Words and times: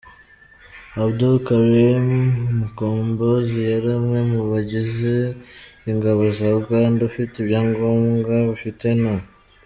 Abdul 1.03 1.35
Karim 1.47 2.05
Mukombozi 2.59 3.59
yari 3.71 3.89
umwe 3.99 4.19
mu 4.31 4.41
bagize 4.51 5.13
ingabo 5.91 6.23
za 6.37 6.47
Uganda, 6.61 6.99
ufite 7.11 7.33
ibyangombwa 7.37 8.33
bifite 8.49 8.87
No. 9.01 9.15